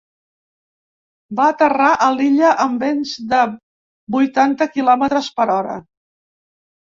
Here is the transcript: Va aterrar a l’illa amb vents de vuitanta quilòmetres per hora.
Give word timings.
Va 1.39 1.43
aterrar 1.55 1.89
a 2.05 2.07
l’illa 2.15 2.53
amb 2.65 2.85
vents 2.85 3.11
de 3.35 3.43
vuitanta 4.17 4.69
quilòmetres 4.79 5.31
per 5.37 5.49
hora. 5.59 5.77